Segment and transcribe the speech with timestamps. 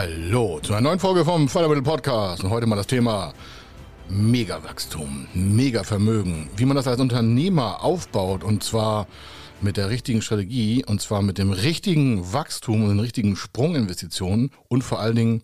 [0.00, 2.42] Hallo zu einer neuen Folge vom Fördermittel Podcast.
[2.42, 3.34] Und heute mal das Thema
[4.08, 9.06] Megawachstum, Megavermögen, wie man das als Unternehmer aufbaut und zwar
[9.60, 14.84] mit der richtigen Strategie und zwar mit dem richtigen Wachstum und den richtigen Sprunginvestitionen und
[14.84, 15.42] vor allen Dingen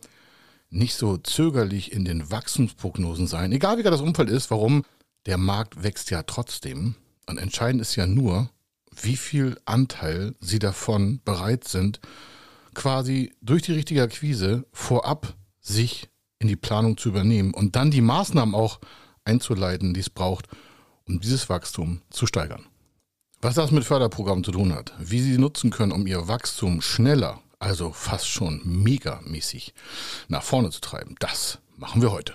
[0.70, 4.86] nicht so zögerlich in den Wachstumsprognosen sein, egal wie das Umfeld ist, warum
[5.27, 6.95] der Markt wächst ja trotzdem.
[7.27, 8.48] Und entscheidend ist ja nur,
[9.02, 12.00] wie viel Anteil sie davon bereit sind,
[12.76, 16.08] quasi durch die richtige Akquise vorab sich
[16.39, 18.79] in die Planung zu übernehmen und dann die Maßnahmen auch
[19.25, 20.46] einzuleiten, die es braucht,
[21.08, 22.67] um dieses Wachstum zu steigern.
[23.40, 27.40] Was das mit Förderprogrammen zu tun hat, wie sie nutzen können, um ihr Wachstum schneller,
[27.58, 29.75] also fast schon megamäßig
[30.29, 32.34] nach vorne zu treiben, das machen wir heute.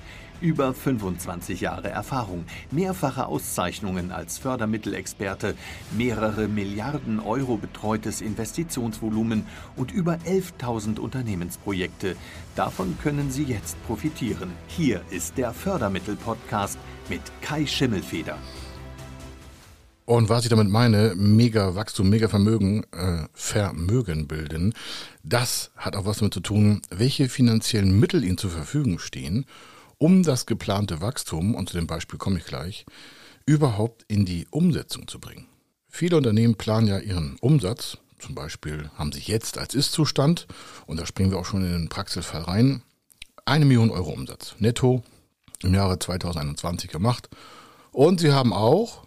[0.41, 5.53] Über 25 Jahre Erfahrung, mehrfache Auszeichnungen als Fördermittelexperte,
[5.95, 12.15] mehrere Milliarden Euro betreutes Investitionsvolumen und über 11.000 Unternehmensprojekte.
[12.55, 14.51] Davon können Sie jetzt profitieren.
[14.67, 18.39] Hier ist der Fördermittel-Podcast mit Kai Schimmelfeder.
[20.05, 24.73] Und was ich damit meine, mega Wachstum, mega Vermögen, äh, Vermögen bilden,
[25.23, 29.45] das hat auch was damit zu tun, welche finanziellen Mittel Ihnen zur Verfügung stehen
[30.01, 32.87] um das geplante Wachstum, und zu dem Beispiel komme ich gleich,
[33.45, 35.45] überhaupt in die Umsetzung zu bringen.
[35.89, 40.47] Viele Unternehmen planen ja ihren Umsatz, zum Beispiel haben sie jetzt als Ist-Zustand,
[40.87, 42.81] und da springen wir auch schon in den Praxisfall rein,
[43.45, 45.03] eine Million Euro Umsatz netto
[45.61, 47.29] im Jahre 2021 gemacht.
[47.91, 49.03] Und sie haben auch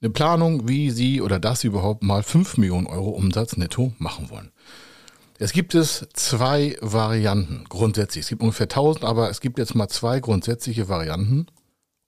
[0.00, 4.28] eine Planung, wie sie oder dass sie überhaupt mal fünf Millionen Euro Umsatz netto machen
[4.28, 4.50] wollen.
[5.42, 8.22] Es gibt es zwei Varianten grundsätzlich.
[8.22, 11.48] Es gibt ungefähr 1000, aber es gibt jetzt mal zwei grundsätzliche Varianten.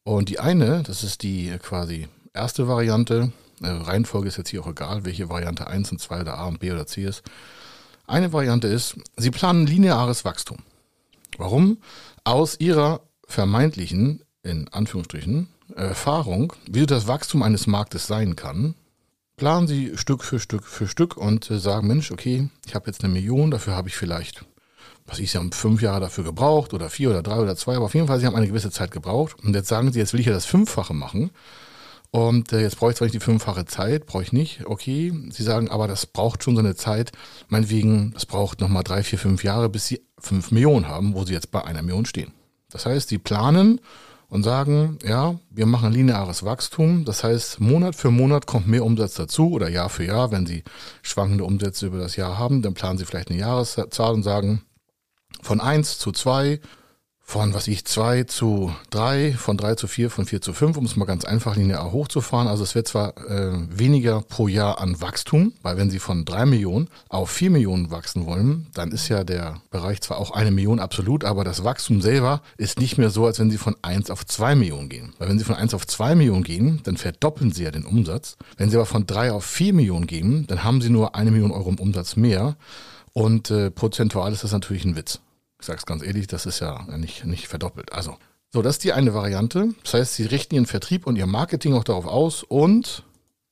[0.04, 3.32] Und die eine, das ist die quasi erste Variante.
[3.60, 6.60] Äh, Reihenfolge ist jetzt hier auch egal, welche Variante 1 und 2 oder A und
[6.60, 7.24] B oder C ist.
[8.06, 10.58] Eine Variante ist, Sie planen lineares Wachstum.
[11.36, 11.78] Warum?
[12.22, 18.76] Aus Ihrer vermeintlichen, in Anführungsstrichen, Erfahrung, wie das Wachstum eines Marktes sein kann,
[19.36, 23.02] planen Sie Stück für Stück für Stück und äh, sagen, Mensch, okay, ich habe jetzt
[23.02, 24.44] eine Million, dafür habe ich vielleicht,
[25.06, 27.86] was ich, Sie haben fünf Jahre dafür gebraucht oder vier oder drei oder zwei, aber
[27.86, 29.36] auf jeden Fall, Sie haben eine gewisse Zeit gebraucht.
[29.42, 31.30] Und jetzt sagen Sie, jetzt will ich ja das Fünffache machen.
[32.10, 35.42] Und äh, jetzt brauche ich zwar nicht die fünffache Zeit, brauche ich nicht, okay, Sie
[35.42, 37.10] sagen, aber das braucht schon so eine Zeit,
[37.48, 41.32] meinetwegen, das braucht nochmal drei, vier, fünf Jahre, bis Sie fünf Millionen haben, wo Sie
[41.32, 42.32] jetzt bei einer Million stehen.
[42.70, 43.80] Das heißt, Sie planen
[44.34, 47.04] und sagen, ja, wir machen lineares Wachstum.
[47.04, 50.32] Das heißt, Monat für Monat kommt mehr Umsatz dazu oder Jahr für Jahr.
[50.32, 50.64] Wenn Sie
[51.02, 54.62] schwankende Umsätze über das Jahr haben, dann planen Sie vielleicht eine Jahreszahl und sagen,
[55.40, 56.58] von eins zu zwei
[57.26, 60.84] von, was ich, zwei zu drei, von drei zu vier, von vier zu fünf, um
[60.84, 62.46] es mal ganz einfach linear hochzufahren.
[62.46, 66.44] Also es wird zwar äh, weniger pro Jahr an Wachstum, weil wenn Sie von drei
[66.44, 70.78] Millionen auf vier Millionen wachsen wollen, dann ist ja der Bereich zwar auch eine Million
[70.78, 74.26] absolut, aber das Wachstum selber ist nicht mehr so, als wenn Sie von eins auf
[74.26, 75.14] zwei Millionen gehen.
[75.18, 78.36] Weil wenn Sie von eins auf zwei Millionen gehen, dann verdoppeln Sie ja den Umsatz.
[78.58, 81.52] Wenn Sie aber von drei auf vier Millionen gehen, dann haben Sie nur eine Million
[81.52, 82.56] Euro im Umsatz mehr.
[83.14, 85.20] Und äh, prozentual ist das natürlich ein Witz.
[85.60, 87.92] Ich sage es ganz ehrlich, das ist ja nicht, nicht verdoppelt.
[87.92, 88.16] Also,
[88.52, 89.74] so, das ist die eine Variante.
[89.82, 93.02] Das heißt, sie richten ihren Vertrieb und ihr Marketing auch darauf aus und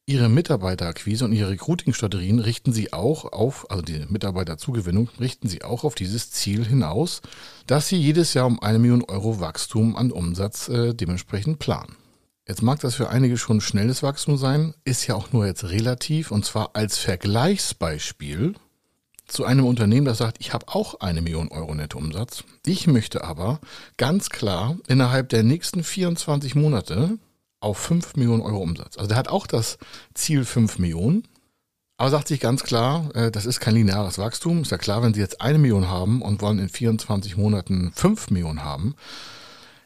[0.07, 5.85] ihre Mitarbeiterakquise und ihre Recruiting-Strategien richten sie auch auf, also die Mitarbeiterzugewinnung, richten sie auch
[5.85, 7.23] auf dieses Ziel hinaus,
[7.67, 11.97] dass sie jedes Jahr um eine Million Euro Wachstum an Umsatz äh, dementsprechend planen.
[12.47, 16.33] Jetzt mag das für einige schon schnelles Wachstum sein, ist ja auch nur jetzt relativ
[16.33, 18.55] und zwar als Vergleichsbeispiel
[19.27, 22.45] zu einem Unternehmen, das sagt, ich habe auch eine Million Euro Nettoumsatz.
[22.67, 23.61] Ich möchte aber
[23.97, 27.19] ganz klar innerhalb der nächsten 24 Monate
[27.61, 28.97] auf 5 Millionen Euro Umsatz.
[28.99, 29.79] Also der hat auch das
[30.15, 31.27] Ziel 5 Millionen,
[31.97, 34.63] aber sagt sich ganz klar, äh, das ist kein lineares Wachstum.
[34.63, 38.31] Ist ja klar, wenn Sie jetzt eine Million haben und wollen in 24 Monaten 5
[38.31, 38.97] Millionen haben,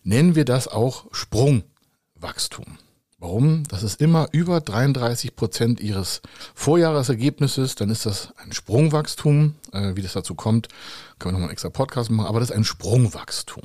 [0.03, 2.79] nennen wir das auch Sprungwachstum.
[3.27, 3.65] Warum?
[3.65, 6.23] Das ist immer über 33 Prozent ihres
[6.55, 7.75] Vorjahresergebnisses.
[7.75, 9.57] Dann ist das ein Sprungwachstum.
[9.73, 10.69] Äh, wie das dazu kommt,
[11.19, 12.29] können wir nochmal einen extra Podcast machen.
[12.29, 13.65] Aber das ist ein Sprungwachstum.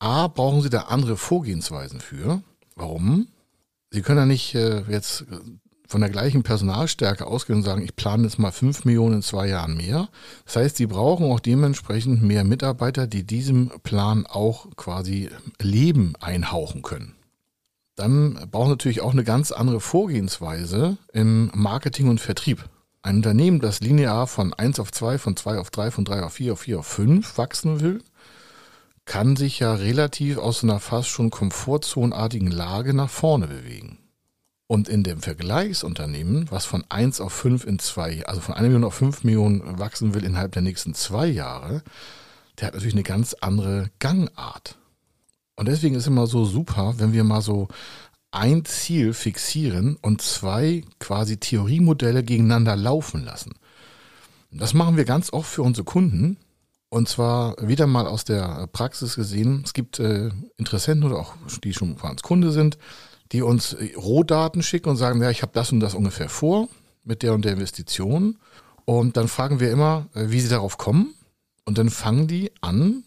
[0.00, 2.42] A, brauchen Sie da andere Vorgehensweisen für.
[2.74, 3.28] Warum?
[3.92, 5.26] Sie können ja nicht äh, jetzt
[5.86, 9.46] von der gleichen Personalstärke ausgehen und sagen, ich plane jetzt mal 5 Millionen in zwei
[9.46, 10.08] Jahren mehr.
[10.44, 15.30] Das heißt, sie brauchen auch dementsprechend mehr Mitarbeiter, die diesem Plan auch quasi
[15.60, 17.15] Leben einhauchen können.
[17.96, 22.68] Dann braucht natürlich auch eine ganz andere Vorgehensweise im Marketing und Vertrieb.
[23.00, 26.34] Ein Unternehmen, das linear von 1 auf 2, von 2 auf 3, von 3 auf
[26.34, 28.02] 4, auf 4 auf 5 wachsen will,
[29.06, 33.98] kann sich ja relativ aus einer fast schon komfortzonenartigen Lage nach vorne bewegen.
[34.66, 38.84] Und in dem Vergleichsunternehmen, was von 1 auf 5 in zwei, also von 1 Million
[38.84, 41.82] auf 5 Millionen wachsen will innerhalb der nächsten zwei Jahre,
[42.58, 44.76] der hat natürlich eine ganz andere Gangart.
[45.56, 47.68] Und deswegen ist immer so super, wenn wir mal so
[48.30, 53.52] ein Ziel fixieren und zwei quasi Theoriemodelle gegeneinander laufen lassen.
[54.50, 56.36] Das machen wir ganz oft für unsere Kunden.
[56.88, 59.62] Und zwar wieder mal aus der Praxis gesehen.
[59.64, 62.78] Es gibt äh, Interessenten oder auch die schon bei uns Kunde sind,
[63.32, 66.68] die uns äh, Rohdaten schicken und sagen, ja, ich habe das und das ungefähr vor
[67.02, 68.38] mit der und der Investition.
[68.84, 71.14] Und dann fragen wir immer, äh, wie sie darauf kommen.
[71.64, 73.02] Und dann fangen die an,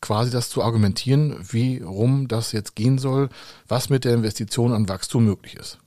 [0.00, 3.28] quasi das zu argumentieren, wie rum das jetzt gehen soll,
[3.68, 5.78] was mit der Investition an Wachstum möglich ist.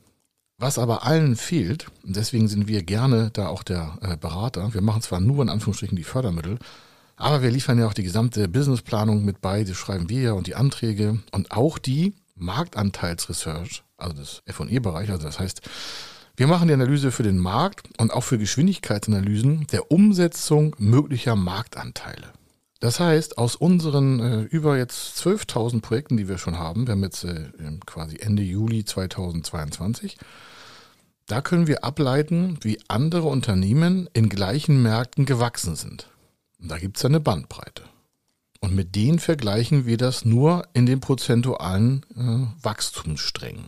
[0.58, 4.82] Was aber allen fehlt, und deswegen sind wir gerne da auch der äh, Berater, wir
[4.82, 6.60] machen zwar nur in Anführungsstrichen die Fördermittel,
[7.16, 10.48] aber wir liefern ja auch die gesamte Businessplanung mit bei, das schreiben wir ja und
[10.48, 15.62] die Anträge und auch die Marktanteilsresearch, also das F&E-Bereich, also das heißt,
[16.40, 22.32] wir machen die Analyse für den Markt und auch für Geschwindigkeitsanalysen der Umsetzung möglicher Marktanteile.
[22.80, 27.04] Das heißt, aus unseren äh, über jetzt 12.000 Projekten, die wir schon haben, wir haben
[27.04, 27.50] jetzt äh,
[27.86, 30.18] quasi Ende Juli 2022,
[31.28, 36.10] da können wir ableiten, wie andere Unternehmen in gleichen Märkten gewachsen sind.
[36.60, 37.84] Und da gibt es eine Bandbreite.
[38.62, 43.66] Und mit denen vergleichen wir das nur in den prozentualen äh, Wachstumssträngen.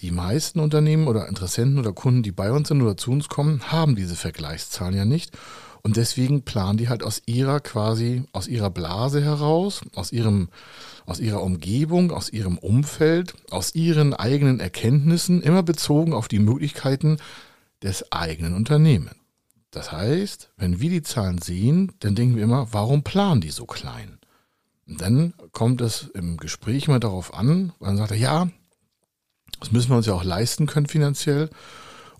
[0.00, 3.72] Die meisten Unternehmen oder Interessenten oder Kunden, die bei uns sind oder zu uns kommen,
[3.72, 5.36] haben diese Vergleichszahlen ja nicht.
[5.84, 10.48] Und deswegen planen die halt aus ihrer quasi, aus ihrer Blase heraus, aus ihrem,
[11.04, 17.18] aus ihrer Umgebung, aus ihrem Umfeld, aus ihren eigenen Erkenntnissen, immer bezogen auf die Möglichkeiten
[17.82, 19.14] des eigenen Unternehmens.
[19.70, 23.66] Das heißt, wenn wir die Zahlen sehen, dann denken wir immer, warum planen die so
[23.66, 24.18] klein?
[24.86, 28.48] Und dann kommt es im Gespräch immer darauf an, man sagt, ja,
[29.60, 31.50] das müssen wir uns ja auch leisten können finanziell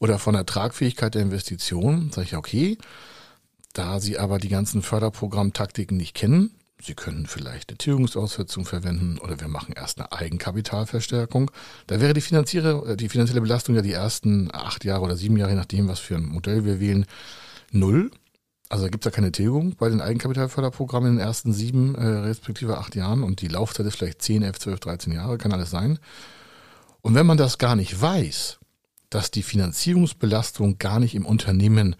[0.01, 2.11] oder von der Tragfähigkeit der Investition.
[2.11, 2.77] Sage ich, okay,
[3.75, 9.41] da Sie aber die ganzen Förderprogrammtaktiken nicht kennen, Sie können vielleicht eine Tilgungsaussetzung verwenden oder
[9.41, 11.50] wir machen erst eine Eigenkapitalverstärkung.
[11.87, 15.53] Da wäre die, finanzielle, die finanzielle Belastung ja die ersten acht Jahre oder sieben Jahre,
[15.53, 17.06] je nachdem, was für ein Modell wir wählen,
[17.71, 18.11] null.
[18.69, 22.06] Also da gibt es ja keine Tilgung bei den Eigenkapitalförderprogrammen in den ersten sieben äh,
[22.06, 25.70] respektive acht Jahren und die Laufzeit ist vielleicht 10, 11, 12, 13 Jahre, kann alles
[25.70, 25.99] sein.
[27.00, 28.59] Und wenn man das gar nicht weiß,
[29.11, 31.94] dass die Finanzierungsbelastung gar nicht im Unternehmen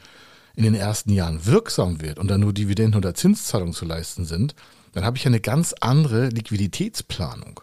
[0.57, 4.55] in den ersten Jahren wirksam wird und dann nur Dividenden oder Zinszahlungen zu leisten sind,
[4.93, 7.61] dann habe ich eine ganz andere Liquiditätsplanung.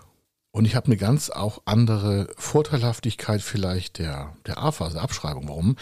[0.51, 5.47] Und ich habe eine ganz auch andere Vorteilhaftigkeit vielleicht der, der AFA, also Abschreibung.
[5.47, 5.77] Warum?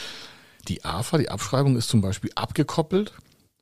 [0.68, 3.14] Die AFA, die Abschreibung ist zum Beispiel abgekoppelt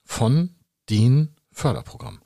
[0.04, 0.50] von
[0.90, 2.20] den Förderprogrammen.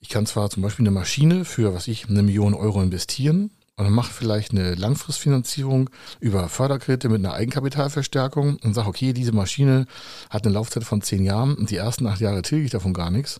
[0.00, 3.84] Ich kann zwar zum Beispiel eine Maschine für, was ich, eine Million Euro investieren und
[3.84, 9.86] dann mache vielleicht eine Langfristfinanzierung über Förderkredite mit einer Eigenkapitalverstärkung und sage, okay, diese Maschine
[10.30, 13.10] hat eine Laufzeit von zehn Jahren und die ersten acht Jahre tilge ich davon gar
[13.10, 13.38] nichts.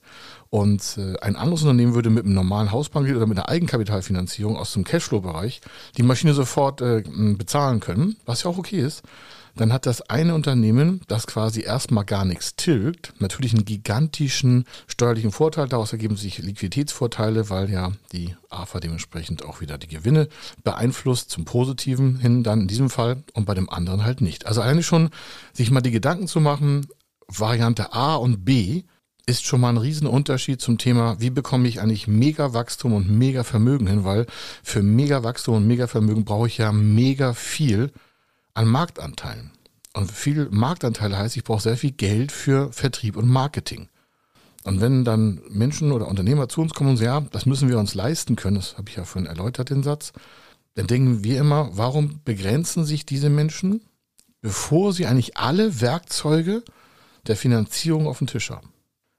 [0.50, 4.74] Und äh, ein anderes Unternehmen würde mit einem normalen Hausbankkredit oder mit einer Eigenkapitalfinanzierung aus
[4.74, 5.62] dem Cashflow-Bereich
[5.96, 9.04] die Maschine sofort äh, bezahlen können, was ja auch okay ist
[9.56, 15.32] dann hat das eine Unternehmen, das quasi erstmal gar nichts tilgt, natürlich einen gigantischen steuerlichen
[15.32, 15.68] Vorteil.
[15.68, 20.28] Daraus ergeben sich Liquiditätsvorteile, weil ja die AFA dementsprechend auch wieder die Gewinne
[20.62, 24.46] beeinflusst zum Positiven hin, dann in diesem Fall und bei dem anderen halt nicht.
[24.46, 25.10] Also eigentlich schon
[25.52, 26.86] sich mal die Gedanken zu machen,
[27.28, 28.84] Variante A und B
[29.26, 33.42] ist schon mal ein Riesenunterschied zum Thema, wie bekomme ich eigentlich mega Wachstum und mega
[33.42, 34.26] Vermögen hin, weil
[34.62, 37.90] für mega Wachstum und mega Vermögen brauche ich ja mega viel
[38.56, 39.50] an Marktanteilen.
[39.92, 43.88] Und viel Marktanteile heißt, ich brauche sehr viel Geld für Vertrieb und Marketing.
[44.64, 47.78] Und wenn dann Menschen oder Unternehmer zu uns kommen und sagen, ja, das müssen wir
[47.78, 50.12] uns leisten können, das habe ich ja vorhin erläutert, den Satz,
[50.74, 53.82] dann denken wir immer, warum begrenzen sich diese Menschen,
[54.40, 56.64] bevor sie eigentlich alle Werkzeuge
[57.26, 58.72] der Finanzierung auf dem Tisch haben?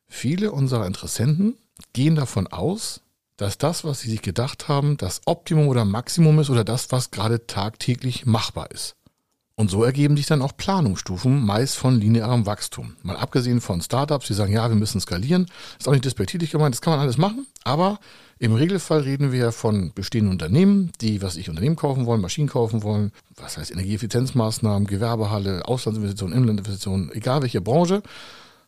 [0.07, 1.57] Viele unserer Interessenten
[1.93, 3.01] gehen davon aus,
[3.37, 7.11] dass das, was sie sich gedacht haben, das Optimum oder Maximum ist oder das, was
[7.11, 8.96] gerade tagtäglich machbar ist.
[9.59, 12.95] Und so ergeben sich dann auch Planungsstufen, meist von linearem Wachstum.
[13.01, 15.47] Mal abgesehen von Startups, die sagen, ja, wir müssen skalieren.
[15.79, 17.47] Ist auch nicht despektierlich gemeint, das kann man alles machen.
[17.63, 17.99] Aber
[18.37, 22.83] im Regelfall reden wir von bestehenden Unternehmen, die, was ich Unternehmen kaufen wollen, Maschinen kaufen
[22.83, 28.03] wollen, was heißt Energieeffizienzmaßnahmen, Gewerbehalle, Auslandsinvestitionen, Inlandinvestitionen, egal welche Branche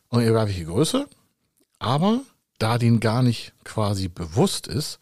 [0.08, 1.06] und egal welche Größe.
[1.78, 2.22] Aber
[2.58, 4.98] da denen gar nicht quasi bewusst ist,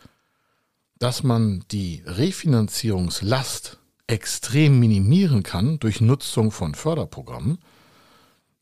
[0.98, 3.77] dass man die Refinanzierungslast
[4.08, 7.58] extrem minimieren kann durch Nutzung von Förderprogrammen.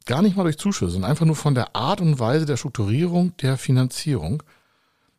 [0.05, 3.37] Gar nicht mal durch Zuschüsse, sondern einfach nur von der Art und Weise der Strukturierung
[3.39, 4.43] der Finanzierung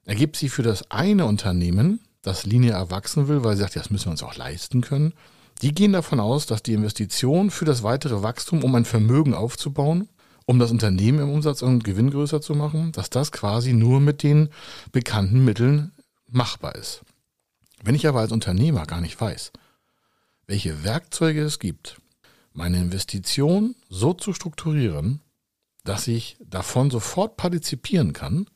[0.05, 4.05] ergibt sich für das eine Unternehmen, das linear wachsen will, weil sie sagt, das müssen
[4.05, 5.13] wir uns auch leisten können.
[5.61, 10.07] Die gehen davon aus, dass die Investition für das weitere Wachstum, um ein Vermögen aufzubauen,
[10.45, 14.23] um das Unternehmen im Umsatz und Gewinn größer zu machen, dass das quasi nur mit
[14.23, 14.49] den
[14.91, 15.91] bekannten Mitteln
[16.29, 17.01] machbar ist.
[17.83, 19.51] Wenn ich aber als Unternehmer gar nicht weiß,
[20.47, 22.01] welche Werkzeuge es gibt,
[22.53, 25.21] meine Investition so zu strukturieren,
[25.83, 28.47] dass ich davon sofort partizipieren kann.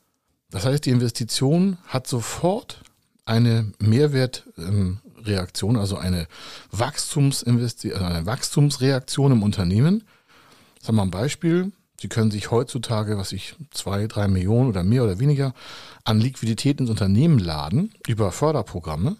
[0.49, 2.81] Das heißt, die Investition hat sofort
[3.25, 6.27] eine Mehrwertreaktion, also eine,
[6.71, 10.03] also eine Wachstumsreaktion im Unternehmen.
[10.81, 11.71] Sagen wir mal ein Beispiel.
[11.99, 15.53] Sie können sich heutzutage, was ich, zwei, drei Millionen oder mehr oder weniger
[16.03, 19.17] an Liquidität ins Unternehmen laden über Förderprogramme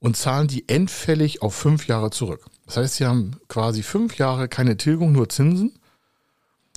[0.00, 2.44] und zahlen die endfällig auf fünf Jahre zurück.
[2.66, 5.72] Das heißt, sie haben quasi fünf Jahre keine Tilgung, nur Zinsen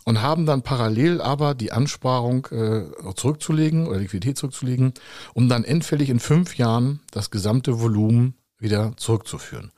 [0.06, 2.84] und haben dann parallel aber die Ansparung äh,
[3.16, 4.94] zurückzulegen oder Liquidität zurückzulegen,
[5.34, 9.72] um dann endfällig in fünf Jahren das gesamte Volumen wieder zurückzuführen.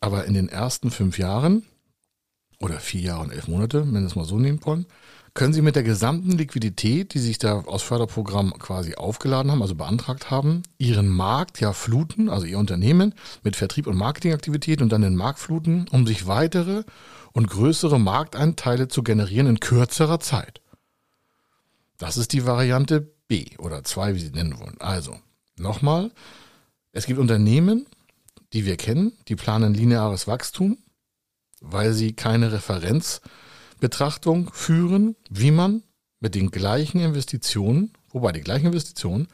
[0.00, 1.64] Aber in den ersten fünf Jahren
[2.58, 4.86] oder vier Jahre und elf Monate, wenn wir es mal so nehmen wollen,
[5.34, 9.74] können Sie mit der gesamten Liquidität, die sich da aus Förderprogramm quasi aufgeladen haben, also
[9.74, 15.02] beantragt haben, Ihren Markt ja fluten, also Ihr Unternehmen mit Vertrieb und Marketingaktivitäten und dann
[15.02, 16.84] den Markt fluten, um sich weitere
[17.32, 20.60] und größere Markteinteile zu generieren in kürzerer Zeit.
[21.96, 24.80] Das ist die Variante B oder 2, wie Sie nennen wollen.
[24.80, 25.18] Also,
[25.56, 26.10] nochmal,
[26.92, 27.86] es gibt Unternehmen,
[28.52, 30.76] die wir kennen, die planen lineares Wachstum,
[31.60, 33.22] weil sie keine Referenz
[33.82, 35.82] Betrachtung führen, wie man
[36.20, 39.26] mit den gleichen Investitionen, wobei die gleichen Investitionen,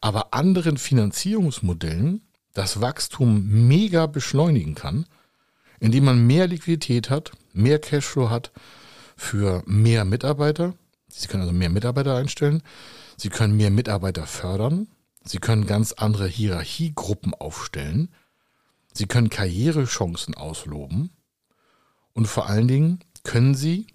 [0.00, 2.22] aber anderen Finanzierungsmodellen
[2.54, 5.06] das Wachstum mega beschleunigen kann,
[5.80, 8.52] indem man mehr Liquidität hat, mehr Cashflow hat
[9.16, 10.74] für mehr Mitarbeiter.
[11.08, 12.62] Sie können also mehr Mitarbeiter einstellen.
[13.16, 14.86] Sie können mehr Mitarbeiter fördern.
[15.24, 18.14] Sie können ganz andere Hierarchiegruppen aufstellen.
[18.92, 21.10] Sie können Karrierechancen ausloben.
[22.12, 23.86] Und vor allen Dingen können Sie,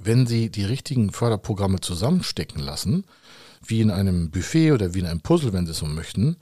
[0.00, 3.04] wenn Sie die richtigen Förderprogramme zusammenstecken lassen,
[3.66, 6.36] wie in einem Buffet oder wie in einem Puzzle, wenn Sie es so möchten,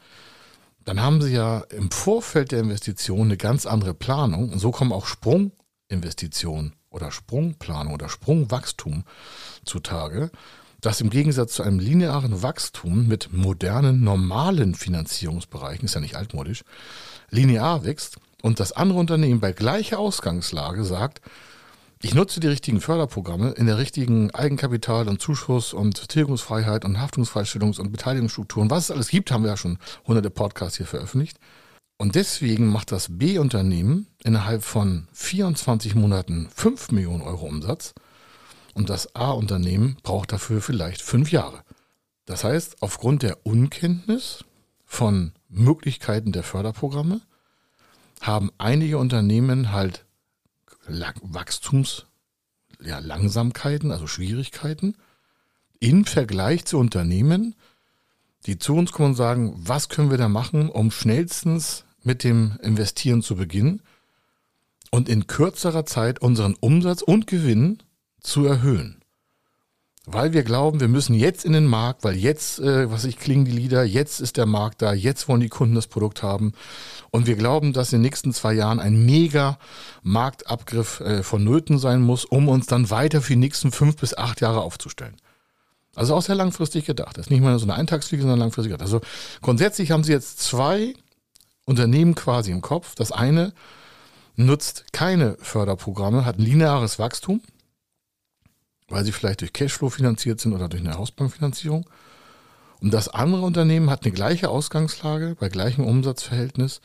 [0.84, 4.50] dann haben Sie ja im Vorfeld der Investition eine ganz andere Planung.
[4.50, 9.04] Und so kommen auch Sprunginvestitionen oder Sprungplanung oder Sprungwachstum
[9.64, 10.30] zutage,
[10.82, 16.62] das im Gegensatz zu einem linearen Wachstum mit modernen, normalen Finanzierungsbereichen, ist ja nicht altmodisch,
[17.30, 21.22] linear wächst und das andere Unternehmen bei gleicher Ausgangslage sagt,
[22.02, 27.80] ich nutze die richtigen Förderprogramme in der richtigen Eigenkapital- und Zuschuss- und Tilgungsfreiheit und Haftungsfreistellungs-
[27.80, 28.70] und Beteiligungsstrukturen.
[28.70, 31.38] Was es alles gibt, haben wir ja schon hunderte Podcasts hier veröffentlicht.
[31.98, 37.94] Und deswegen macht das B-Unternehmen innerhalb von 24 Monaten 5 Millionen Euro Umsatz
[38.74, 41.62] und das A-Unternehmen braucht dafür vielleicht fünf Jahre.
[42.26, 44.44] Das heißt, aufgrund der Unkenntnis
[44.84, 47.22] von Möglichkeiten der Förderprogramme
[48.20, 50.05] haben einige Unternehmen halt
[50.88, 54.96] Wachstumslangsamkeiten, ja, also Schwierigkeiten
[55.80, 57.56] im Vergleich zu Unternehmen,
[58.46, 62.58] die zu uns kommen und sagen, was können wir da machen, um schnellstens mit dem
[62.62, 63.82] Investieren zu beginnen
[64.90, 67.82] und in kürzerer Zeit unseren Umsatz und Gewinn
[68.20, 68.95] zu erhöhen
[70.08, 73.44] weil wir glauben, wir müssen jetzt in den Markt, weil jetzt, äh, was ich klingen
[73.44, 76.52] die Lieder, jetzt ist der Markt da, jetzt wollen die Kunden das Produkt haben.
[77.10, 79.58] Und wir glauben, dass in den nächsten zwei Jahren ein mega
[80.02, 84.40] Marktabgriff äh, vonnöten sein muss, um uns dann weiter für die nächsten fünf bis acht
[84.40, 85.16] Jahre aufzustellen.
[85.96, 87.18] Also auch sehr langfristig gedacht.
[87.18, 88.86] Das ist nicht mal so eine Eintagsfliege, sondern langfristig gedacht.
[88.86, 89.00] Also
[89.42, 90.94] grundsätzlich haben Sie jetzt zwei
[91.64, 92.94] Unternehmen quasi im Kopf.
[92.94, 93.54] Das eine
[94.36, 97.40] nutzt keine Förderprogramme, hat ein lineares Wachstum
[98.88, 101.88] weil sie vielleicht durch Cashflow finanziert sind oder durch eine Hausbankfinanzierung.
[102.80, 106.80] Und das andere Unternehmen hat eine gleiche Ausgangslage bei gleichem Umsatzverhältnis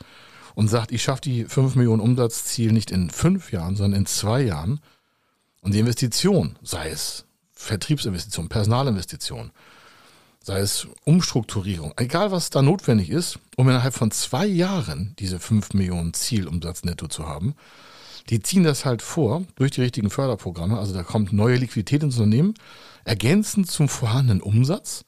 [0.54, 4.42] und sagt, ich schaffe die 5 Millionen Umsatzziel nicht in fünf Jahren, sondern in zwei
[4.42, 4.80] Jahren.
[5.60, 9.52] Und die Investition, sei es Vertriebsinvestition, Personalinvestition,
[10.42, 15.74] sei es Umstrukturierung, egal was da notwendig ist, um innerhalb von zwei Jahren diese 5
[15.74, 17.54] Millionen Zielumsatz netto zu haben,
[18.30, 20.78] Die ziehen das halt vor durch die richtigen Förderprogramme.
[20.78, 22.54] Also da kommt neue Liquidität ins Unternehmen,
[23.04, 25.04] ergänzend zum vorhandenen Umsatz,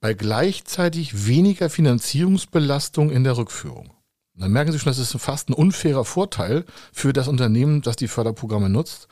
[0.00, 3.90] bei gleichzeitig weniger Finanzierungsbelastung in der Rückführung.
[4.34, 7.96] Und dann merken Sie schon, das ist fast ein unfairer Vorteil für das Unternehmen, das
[7.96, 9.08] die Förderprogramme nutzt.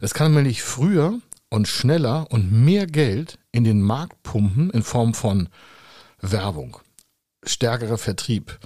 [0.00, 1.18] Es kann nämlich früher
[1.48, 5.48] und schneller und mehr Geld in den Markt pumpen in Form von
[6.20, 6.78] Werbung,
[7.42, 8.58] stärkerer Vertrieb,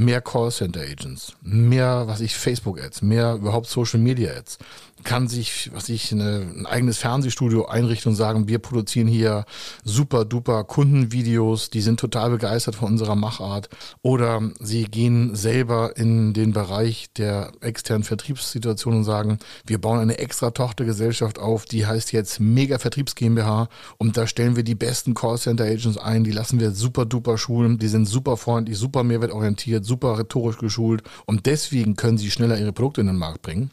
[0.00, 4.58] mehr Callcenter Agents, mehr, was ich, Facebook Ads, mehr überhaupt Social Media Ads,
[5.04, 9.44] kann sich, was ich, eine, ein eigenes Fernsehstudio einrichten und sagen, wir produzieren hier
[9.84, 13.68] super duper Kundenvideos, die sind total begeistert von unserer Machart.
[14.02, 20.18] Oder sie gehen selber in den Bereich der externen Vertriebssituation und sagen, wir bauen eine
[20.18, 25.14] extra Tochtergesellschaft auf, die heißt jetzt Mega Vertriebs GmbH und da stellen wir die besten
[25.14, 29.84] Callcenter Agents ein, die lassen wir super duper schulen, die sind super freundlich, super mehrwertorientiert,
[29.90, 33.70] super rhetorisch geschult und deswegen können sie schneller ihre Produkte in den Markt bringen.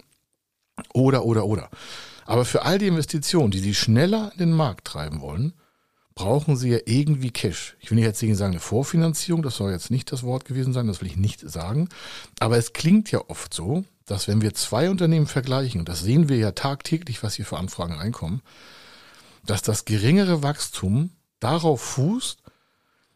[0.93, 1.69] Oder, oder, oder.
[2.25, 5.53] Aber für all die Investitionen, die Sie schneller in den Markt treiben wollen,
[6.13, 7.77] brauchen Sie ja irgendwie Cash.
[7.79, 10.87] Ich will nicht jetzt sagen eine Vorfinanzierung, das soll jetzt nicht das Wort gewesen sein,
[10.87, 11.87] das will ich nicht sagen.
[12.39, 16.27] Aber es klingt ja oft so, dass wenn wir zwei Unternehmen vergleichen, und das sehen
[16.27, 18.41] wir ja tagtäglich, was hier für Anfragen reinkommen,
[19.45, 22.39] dass das geringere Wachstum darauf fußt,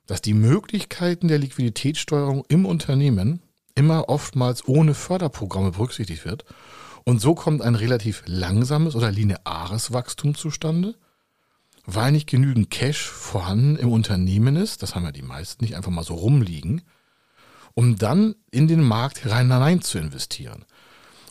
[0.08, 3.42] dass die Möglichkeiten der Liquiditätssteuerung im Unternehmen
[3.76, 6.46] immer oftmals ohne Förderprogramme berücksichtigt wird
[7.04, 10.96] und so kommt ein relativ langsames oder lineares Wachstum zustande,
[11.86, 15.92] weil nicht genügend Cash vorhanden im Unternehmen ist, das haben ja die meisten nicht einfach
[15.92, 16.84] mal so rumliegen,
[17.74, 20.66] um dann in den Markt hinein zu investieren.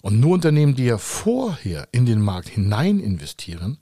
[0.02, 3.78] Und nur Unternehmen, die ja vorher in den Markt hinein investieren,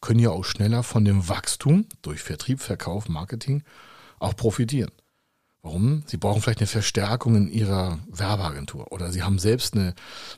[0.00, 3.62] können ja auch schneller von dem Wachstum durch Vertrieb, Verkauf, Marketing
[4.22, 4.90] auch profitieren.
[5.62, 6.02] Warum?
[6.06, 9.94] Sie brauchen vielleicht eine Verstärkung in Ihrer Werbeagentur oder Sie haben selbst eine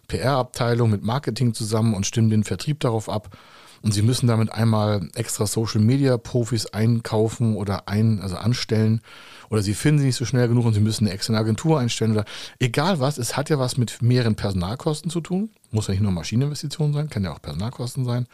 [0.07, 3.35] PR-Abteilung mit Marketing zusammen und stimmen den Vertrieb darauf ab.
[3.81, 9.01] Und Sie müssen damit einmal extra Social Media Profis einkaufen oder ein, also anstellen.
[9.49, 12.13] Oder Sie finden sie nicht so schnell genug und Sie müssen eine externe Agentur einstellen
[12.13, 12.25] oder
[12.59, 13.17] egal was.
[13.17, 15.51] Es hat ja was mit mehreren Personalkosten zu tun.
[15.71, 18.27] Muss ja nicht nur Maschineninvestitionen sein, kann ja auch Personalkosten sein.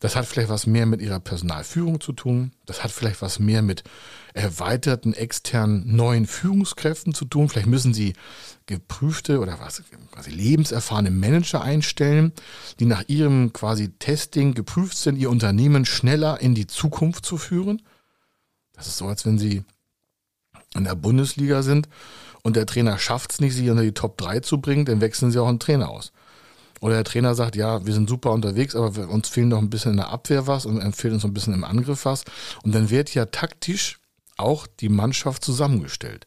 [0.00, 2.52] Das hat vielleicht was mehr mit ihrer Personalführung zu tun.
[2.66, 3.82] Das hat vielleicht was mehr mit
[4.32, 7.48] erweiterten externen neuen Führungskräften zu tun.
[7.48, 8.12] Vielleicht müssen sie
[8.66, 12.32] geprüfte oder was quasi lebenserfahrene Manager einstellen,
[12.78, 17.82] die nach ihrem quasi Testing geprüft sind, ihr Unternehmen schneller in die Zukunft zu führen.
[18.74, 19.64] Das ist so, als wenn sie
[20.74, 21.88] in der Bundesliga sind
[22.42, 25.32] und der Trainer schafft es nicht, sie unter die Top 3 zu bringen, dann wechseln
[25.32, 26.12] sie auch einen Trainer aus.
[26.80, 29.92] Oder der Trainer sagt, ja, wir sind super unterwegs, aber uns fehlt noch ein bisschen
[29.92, 32.24] in der Abwehr was und fehlt uns ein bisschen im Angriff was.
[32.62, 33.98] Und dann wird ja taktisch
[34.36, 36.26] auch die Mannschaft zusammengestellt.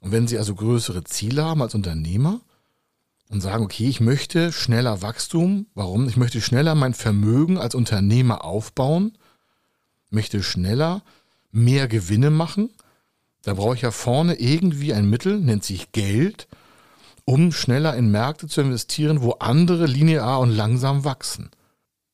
[0.00, 2.40] Und wenn Sie also größere Ziele haben als Unternehmer
[3.30, 6.08] und sagen, okay, ich möchte schneller Wachstum, warum?
[6.08, 9.18] Ich möchte schneller mein Vermögen als Unternehmer aufbauen,
[10.10, 11.02] möchte schneller
[11.50, 12.70] mehr Gewinne machen,
[13.42, 16.48] da brauche ich ja vorne irgendwie ein Mittel, nennt sich Geld,
[17.28, 21.50] um schneller in Märkte zu investieren, wo andere linear und langsam wachsen.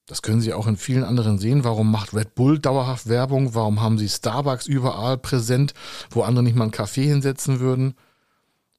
[0.06, 1.62] Das können Sie auch in vielen anderen sehen.
[1.62, 3.54] Warum macht Red Bull dauerhaft Werbung?
[3.54, 5.72] Warum haben Sie Starbucks überall präsent,
[6.10, 7.94] wo andere nicht mal einen Kaffee hinsetzen würden?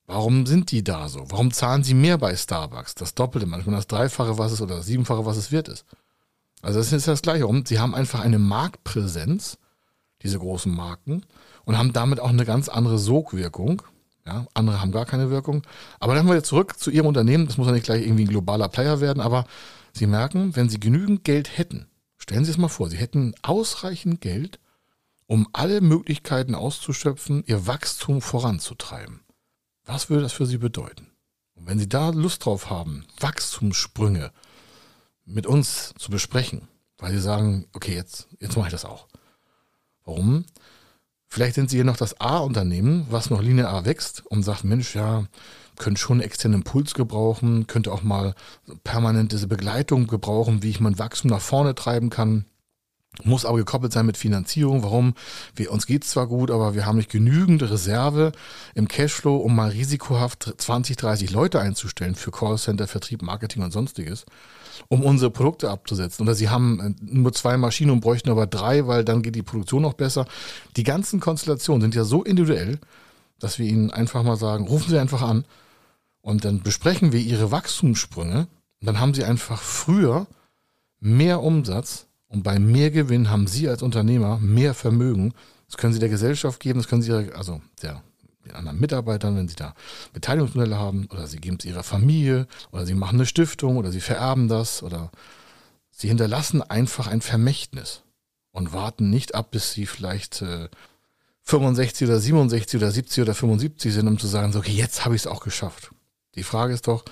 [0.07, 1.23] Warum sind die da so?
[1.29, 2.95] Warum zahlen Sie mehr bei Starbucks?
[2.95, 5.85] Das Doppelte, manchmal das Dreifache, was es oder das Siebenfache, was es wert ist.
[6.61, 7.47] Also das ist das Gleiche.
[7.65, 9.57] Sie haben einfach eine Marktpräsenz,
[10.21, 11.21] diese großen Marken,
[11.63, 13.83] und haben damit auch eine ganz andere Sogwirkung.
[14.25, 15.61] Ja, andere haben gar keine Wirkung.
[15.99, 17.45] Aber dann wir jetzt zurück zu Ihrem Unternehmen.
[17.45, 19.45] Das muss ja nicht gleich irgendwie ein globaler Player werden, aber
[19.93, 24.21] Sie merken, wenn Sie genügend Geld hätten, stellen Sie es mal vor, Sie hätten ausreichend
[24.21, 24.59] Geld,
[25.27, 29.21] um alle Möglichkeiten auszuschöpfen, Ihr Wachstum voranzutreiben.
[29.85, 31.11] Was würde das für Sie bedeuten?
[31.53, 34.31] Und wenn Sie da Lust drauf haben, Wachstumssprünge
[35.23, 39.07] mit uns zu besprechen, weil Sie sagen, okay, jetzt, jetzt mache ich das auch.
[40.03, 40.45] Warum?
[41.27, 45.25] Vielleicht sind Sie hier noch das A-Unternehmen, was noch linear wächst und sagt, Mensch, ja,
[45.77, 48.35] könnte schon einen externen Impuls gebrauchen, könnte auch mal
[48.83, 52.45] permanent diese Begleitung gebrauchen, wie ich mein Wachstum nach vorne treiben kann.
[53.23, 54.83] Muss aber gekoppelt sein mit Finanzierung.
[54.83, 55.13] Warum?
[55.55, 58.31] Wir, uns geht's zwar gut, aber wir haben nicht genügend Reserve
[58.73, 64.25] im Cashflow, um mal risikohaft 20, 30 Leute einzustellen für Callcenter, Vertrieb, Marketing und sonstiges
[64.87, 66.23] um unsere Produkte abzusetzen.
[66.23, 69.43] Oder sie haben äh, nur zwei Maschinen und bräuchten aber drei, weil dann geht die
[69.43, 70.25] Produktion noch besser.
[70.75, 72.79] Die ganzen Konstellationen sind ja so individuell,
[73.39, 75.45] dass wir ihnen einfach mal sagen, rufen Sie einfach an
[76.21, 78.47] und dann besprechen wir Ihre Wachstumssprünge.
[78.81, 80.27] Und dann haben Sie einfach früher
[80.99, 85.33] mehr Umsatz und bei mehr Gewinn haben Sie als Unternehmer mehr Vermögen.
[85.67, 88.01] Das können Sie der Gesellschaft geben, das können Sie, also der
[88.45, 89.73] den anderen Mitarbeitern, wenn sie da
[90.13, 94.01] Beteiligungsmodelle haben, oder sie geben es ihrer Familie, oder sie machen eine Stiftung, oder sie
[94.01, 95.11] vererben das, oder
[95.91, 98.03] sie hinterlassen einfach ein Vermächtnis
[98.51, 100.69] und warten nicht ab, bis sie vielleicht äh,
[101.43, 105.15] 65 oder 67 oder 70 oder 75 sind, um zu sagen, so, okay, jetzt habe
[105.15, 105.91] ich es auch geschafft.
[106.35, 107.05] Die Frage ist doch,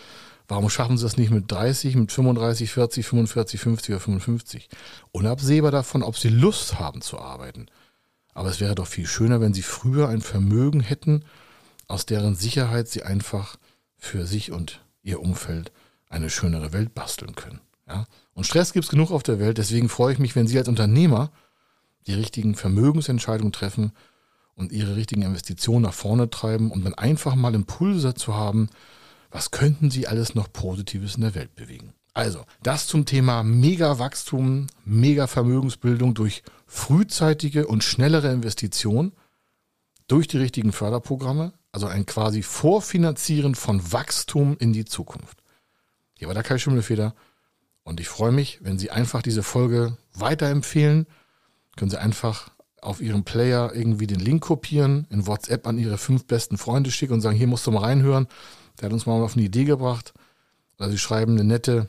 [0.53, 4.69] warum schaffen sie es nicht mit 30, mit 35, 40, 45, 50 oder 55?
[5.11, 7.65] Unabsehbar davon, ob sie Lust haben zu arbeiten.
[8.35, 11.25] Aber es wäre doch viel schöner, wenn sie früher ein Vermögen hätten,
[11.87, 13.57] aus deren Sicherheit sie einfach
[13.97, 15.71] für sich und ihr Umfeld
[16.07, 17.61] eine schönere Welt basteln können.
[17.87, 18.05] Ja?
[18.35, 20.67] Und Stress gibt es genug auf der Welt, deswegen freue ich mich, wenn Sie als
[20.67, 21.31] Unternehmer
[22.05, 23.91] die richtigen Vermögensentscheidungen treffen
[24.53, 28.69] und ihre richtigen Investitionen nach vorne treiben und dann einfach mal Impulse zu haben,
[29.33, 31.93] was könnten sie alles noch Positives in der Welt bewegen.
[32.13, 39.13] Also, das zum Thema Mega-Wachstum, Mega-Vermögensbildung durch frühzeitige und schnellere Investitionen
[40.07, 45.39] durch die richtigen Förderprogramme, also ein quasi Vorfinanzieren von Wachstum in die Zukunft.
[46.13, 47.15] Hier war der Kai Schimmelfeder
[47.83, 51.07] und ich freue mich, wenn Sie einfach diese Folge weiterempfehlen.
[51.75, 56.27] Können Sie einfach auf Ihrem Player irgendwie den Link kopieren, in WhatsApp an Ihre fünf
[56.27, 58.27] besten Freunde schicken und sagen, hier musst du mal reinhören.
[58.83, 60.13] Der hat uns mal auf eine Idee gebracht.
[60.77, 61.87] Oder Sie schreiben eine nette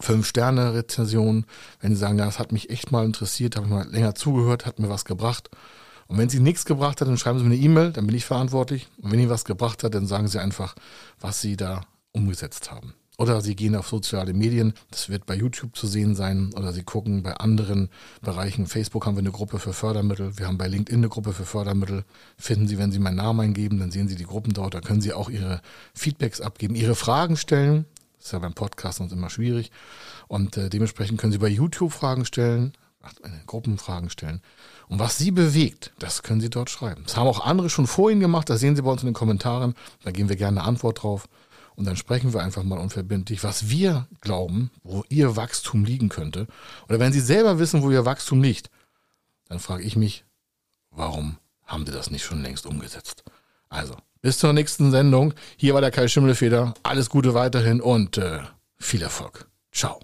[0.00, 1.46] Fünf-Sterne-Rezension,
[1.80, 4.66] wenn Sie sagen, ja, das hat mich echt mal interessiert, habe ich mal länger zugehört,
[4.66, 5.48] hat mir was gebracht.
[6.06, 8.26] Und wenn Sie nichts gebracht hat, dann schreiben Sie mir eine E-Mail, dann bin ich
[8.26, 8.86] verantwortlich.
[9.00, 10.74] Und wenn Ihnen was gebracht hat, dann sagen Sie einfach,
[11.20, 12.92] was Sie da umgesetzt haben.
[13.16, 16.82] Oder Sie gehen auf soziale Medien, das wird bei YouTube zu sehen sein, oder Sie
[16.82, 17.88] gucken bei anderen
[18.22, 18.66] Bereichen.
[18.66, 22.04] Facebook haben wir eine Gruppe für Fördermittel, wir haben bei LinkedIn eine Gruppe für Fördermittel.
[22.36, 25.00] Finden Sie, wenn Sie meinen Namen eingeben, dann sehen Sie die Gruppen dort, da können
[25.00, 25.62] Sie auch Ihre
[25.94, 27.84] Feedbacks abgeben, Ihre Fragen stellen.
[28.16, 29.70] Das ist ja beim Podcast sonst immer schwierig.
[30.26, 32.72] Und äh, dementsprechend können Sie bei YouTube Fragen stellen,
[33.22, 34.40] äh, Gruppenfragen stellen.
[34.88, 37.02] Und was Sie bewegt, das können Sie dort schreiben.
[37.04, 39.14] Das haben auch andere schon vor Ihnen gemacht, das sehen Sie bei uns in den
[39.14, 39.74] Kommentaren.
[40.02, 41.28] Da geben wir gerne eine Antwort drauf.
[41.76, 46.46] Und dann sprechen wir einfach mal unverbindlich, was wir glauben, wo ihr Wachstum liegen könnte.
[46.88, 48.70] Oder wenn Sie selber wissen, wo Ihr Wachstum liegt,
[49.48, 50.24] dann frage ich mich,
[50.90, 53.24] warum haben Sie das nicht schon längst umgesetzt?
[53.68, 55.34] Also, bis zur nächsten Sendung.
[55.56, 56.74] Hier war der Kai Schimmelfeder.
[56.82, 58.40] Alles Gute weiterhin und äh,
[58.78, 59.48] viel Erfolg.
[59.72, 60.03] Ciao.